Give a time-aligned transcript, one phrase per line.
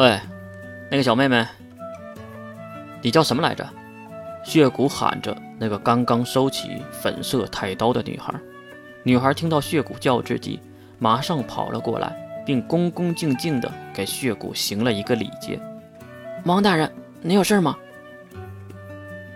[0.00, 0.18] 喂，
[0.90, 1.46] 那个小妹妹，
[3.02, 3.68] 你叫什么来着？
[4.42, 8.32] 血骨喊着那个刚刚收起粉色太刀的女孩。
[9.02, 10.58] 女孩听到血骨叫自己，
[10.98, 12.16] 马上跑了过来，
[12.46, 15.60] 并恭恭敬敬地给血骨行了一个礼节。
[16.46, 16.90] 王大人，
[17.20, 17.76] 你有事吗？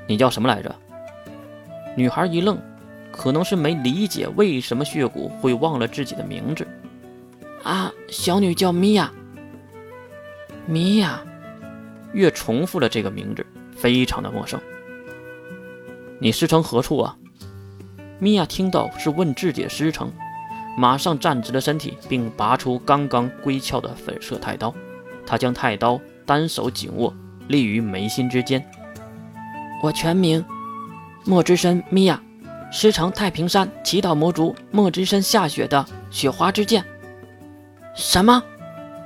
[0.07, 0.75] 你叫什么来着？
[1.95, 2.59] 女孩一愣，
[3.13, 6.67] 可能是没理解为什么血骨会忘了自己的名字。
[7.63, 9.13] 啊，小女叫米娅。
[10.67, 11.23] 米娅，
[12.15, 13.45] 月重复了这个名字，
[13.77, 14.59] 非常的陌生。
[16.19, 17.15] 你师承何处啊？
[18.19, 20.11] 米娅听到是问自己的师承，
[20.79, 24.75] 马上站直了身体，并拔出刚刚归鞘的粉色太刀。
[25.27, 27.13] 她将太刀单手紧握，
[27.49, 28.65] 立于眉心之间。
[29.83, 30.43] 我全名
[31.27, 32.19] 莫之深米娅，
[32.73, 36.83] 师承太平山祈祷魔族莫之深下雪的雪花之剑。
[37.95, 38.43] 什么？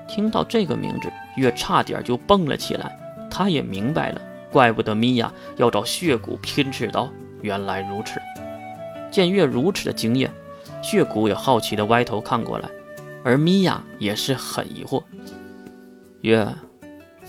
[0.08, 2.98] 听到这个名字，月差点就蹦了起来。
[3.30, 7.08] 他也明白了，怪不得米娅要找血骨拼刺刀，
[7.42, 8.18] 原来如此。
[9.10, 10.32] 见月如此的惊艳，
[10.82, 12.68] 血骨也好奇地歪头看过来，
[13.22, 15.02] 而米娅也是很疑惑。
[16.22, 16.48] 月，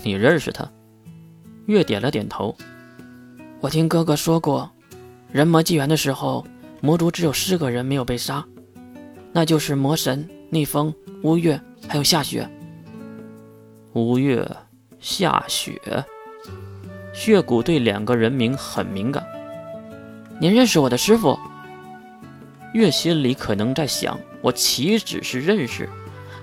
[0.02, 0.68] 你认识他？
[1.68, 2.56] 月点了点头。
[3.60, 4.72] 我听哥哥说过，
[5.32, 6.46] 人魔纪元的时候，
[6.82, 8.44] 魔族只有四个人没有被杀，
[9.34, 12.50] 那就是魔神逆风、乌月还有夏雪。
[13.94, 14.48] 五月、
[15.00, 15.82] 夏雪，
[17.12, 19.26] 血骨对两个人名很敏感。
[20.40, 21.40] 您认识我的师傅？
[22.76, 25.90] 月心里可能在想：我岂止是认识，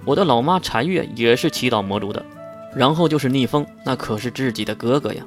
[0.04, 2.24] 我的老妈残月也是祈祷魔族的，
[2.74, 5.24] 然后就是逆风，那可是自己的哥哥呀。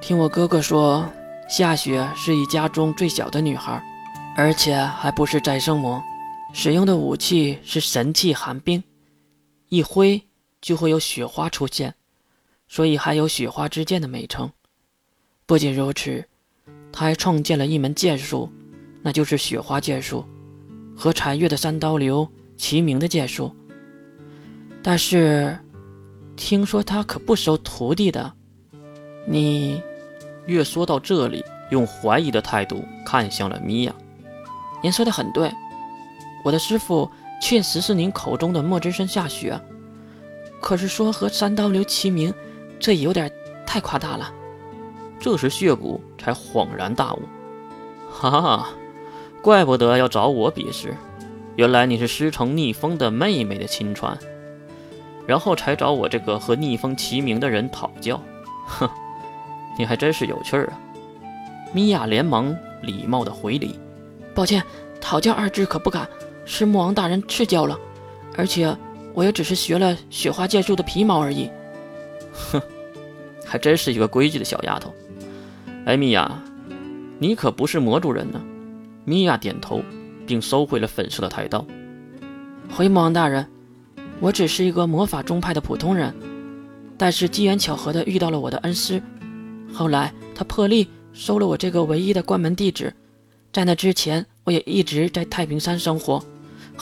[0.00, 1.08] 听我哥哥说，
[1.48, 3.80] 夏雪是一家中最小的女孩，
[4.36, 6.02] 而且还不是再生魔，
[6.52, 8.82] 使用的武器是神器寒冰，
[9.68, 10.20] 一挥
[10.62, 11.94] 就会有雪花出现，
[12.66, 14.50] 所以还有雪花之剑的美称。
[15.44, 16.24] 不仅如此，
[16.90, 18.50] 他还创建了一门剑术，
[19.02, 20.24] 那就是雪花剑术，
[20.96, 23.54] 和残月的三刀流齐名的剑术。
[24.82, 25.58] 但是，
[26.36, 28.32] 听说他可不收徒弟的，
[29.26, 29.82] 你。
[30.46, 33.94] 月说到这里，用怀疑的态度看向了米娅。
[34.82, 35.48] 您说的很对，
[36.44, 37.08] 我的师傅
[37.40, 39.56] 确实是您口中的墨之身下雪。
[40.62, 42.32] 可是说和三刀流齐名，
[42.80, 43.30] 这也有点
[43.66, 44.32] 太夸大了。
[45.20, 47.22] 这时血骨才恍然大悟，
[48.10, 48.68] 哈哈，
[49.42, 50.96] 怪不得要找我比试，
[51.56, 54.16] 原来你是师承逆风的妹妹的亲传，
[55.26, 58.18] 然后才找我这个和逆风齐名的人讨教，
[58.66, 58.88] 哼。
[59.78, 60.78] 你还真是有趣儿啊！
[61.72, 63.80] 米娅连忙礼貌的回礼
[64.34, 64.62] ：“抱歉，
[65.00, 66.06] 讨教二字可不敢，
[66.44, 67.78] 是魔王大人赐教了，
[68.36, 68.76] 而且
[69.14, 71.50] 我也只是学了雪花剑术的皮毛而已。”
[72.32, 72.60] 哼，
[73.44, 74.92] 还真是一个规矩的小丫头。
[75.84, 76.42] 艾，米娅，
[77.18, 78.40] 你可不是魔族人呢。
[79.04, 79.82] 米娅点头，
[80.26, 81.66] 并收回了粉色的太刀。
[82.70, 83.46] 回魔王大人，
[84.20, 86.14] 我只是一个魔法宗派的普通人，
[86.96, 89.02] 但是机缘巧合的遇到了我的恩师。
[89.72, 92.94] 后来，他破例收了我这个唯一的关门弟子。
[93.52, 96.24] 在那之前，我也一直在太平山生活。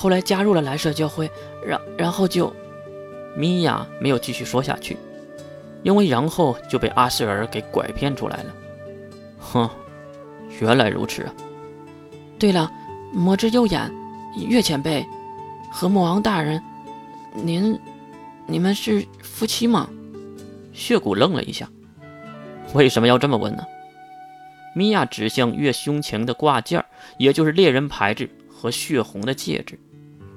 [0.01, 1.31] 后来加入了蓝色教会，
[1.63, 2.51] 然然后就……
[3.37, 4.97] 米娅没有继续说下去，
[5.83, 8.55] 因为然后就被阿瑟尔给拐骗出来了。
[9.39, 9.69] 哼，
[10.59, 11.35] 原来如此啊！
[12.39, 12.73] 对了，
[13.13, 13.93] 魔之右眼，
[14.49, 15.05] 月前辈
[15.71, 16.63] 和魔王大人，
[17.35, 17.79] 您，
[18.47, 19.87] 你们是夫妻吗？
[20.73, 21.69] 血骨愣了一下。
[22.73, 23.63] 为什么要这么问呢？
[24.75, 26.83] 米娅指向月胸前的挂件，
[27.19, 29.79] 也就是猎人牌子和血红的戒指，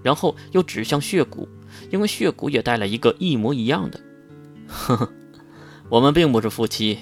[0.03, 1.47] 然后又指向血骨，
[1.90, 4.00] 因为血骨也带了一个一模一样的。
[4.68, 5.09] 呵呵，
[5.90, 7.00] 我们并不是夫妻，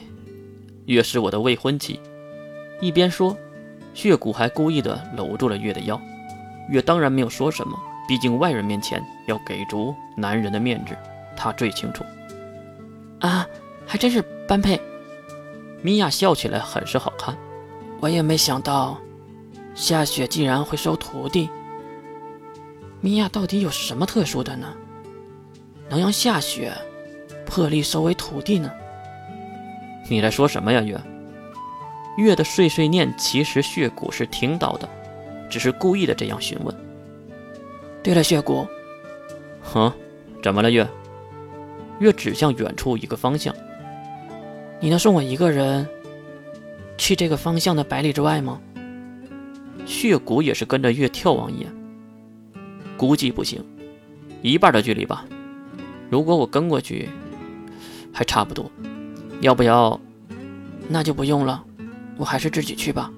[0.86, 2.00] 月是我的未婚妻。
[2.80, 3.36] 一边说，
[3.94, 6.00] 血骨还故意的搂住了月的腰。
[6.70, 10.96] 月当然没有说什么，毕竟外人面前要给足男人的面子，
[11.36, 12.04] 他最清楚。
[13.20, 13.46] 啊，
[13.86, 14.80] 还真是般配。
[15.82, 17.36] 米娅笑起来很是好看，
[18.00, 19.00] 我也没想到，
[19.74, 21.50] 夏雪竟然会收徒弟。
[23.02, 24.74] 米娅到底有什么特殊的呢？
[25.90, 26.72] 能让夏雪
[27.46, 28.72] 破例收为徒弟呢？
[30.08, 31.00] 你在说什么呀，月？
[32.18, 34.88] 月的碎碎念其实血骨是听到的，
[35.50, 36.76] 只是故意的这样询问。
[38.04, 38.68] 对了，血骨，
[39.62, 39.92] 哼，
[40.44, 40.88] 怎么了，月？
[42.00, 43.56] 月指向远处一个方向。
[44.80, 45.88] 你能送我一个人
[46.98, 48.60] 去这个方向的百里之外吗？
[49.86, 51.72] 血骨也是跟着月眺望一眼，
[53.02, 53.66] 估计不行，
[54.44, 55.26] 一半的距离吧。
[56.12, 57.10] 如果我跟过去，
[58.14, 58.70] 还差不多。
[59.40, 60.00] 要不要？
[60.88, 61.64] 那就不用了，
[62.16, 63.12] 我还是自己去吧。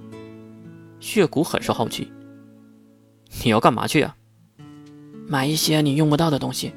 [1.01, 2.09] 血骨很是好奇，
[3.43, 4.15] 你要干嘛去啊？
[5.27, 6.71] 买一些你用不到的东西。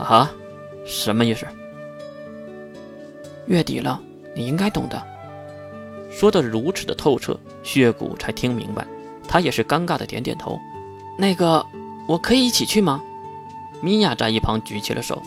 [0.00, 0.32] 啊？
[0.86, 1.44] 什么意思？
[3.48, 4.00] 月底了，
[4.34, 5.06] 你应该懂的。
[6.10, 8.86] 说的如此的透彻，血骨才听明白。
[9.28, 10.58] 他也是尴尬的点点头。
[11.18, 11.64] 那个，
[12.06, 13.02] 我可以一起去吗？
[13.80, 15.22] 米娅在一旁举起了手。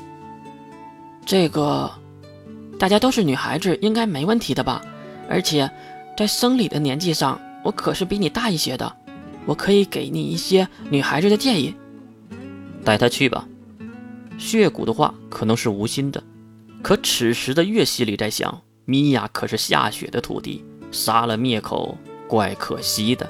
[1.26, 1.92] 这个，
[2.78, 4.82] 大家都是女孩子，应该没问题的吧？
[5.30, 5.70] 而且，
[6.18, 8.96] 在生理的年纪上，我可是比你大一些的，
[9.46, 11.76] 我可以给你一些女孩子的建议。
[12.84, 13.48] 带她去吧。
[14.38, 16.24] 血骨的话可能是无心的，
[16.82, 21.98] 可此时的月心里在想：米娅可是夏雪的徒弟，杀了灭口，
[22.28, 23.30] 怪可惜的。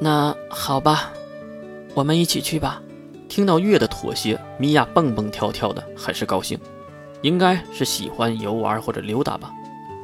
[0.00, 1.12] 那好吧，
[1.94, 2.80] 我们一起去吧。
[3.28, 6.58] 听到月的妥协，米娅蹦蹦跳跳的，很是高兴，
[7.20, 9.52] 应该是喜欢游玩或者溜达吧。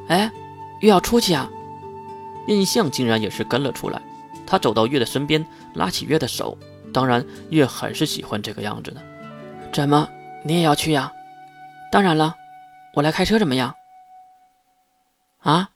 [0.09, 0.31] 哎，
[0.81, 1.49] 月要出去啊！
[2.47, 4.03] 印象竟然也是跟了出来。
[4.47, 5.45] 他走到月的身边，
[5.75, 6.59] 拉起月的手。
[6.93, 9.01] 当然，月很是喜欢这个样子的。
[9.73, 10.07] 怎么，
[10.45, 11.11] 你也要去呀？
[11.91, 12.35] 当然了，
[12.95, 13.75] 我来开车怎么样？
[15.39, 15.71] 啊？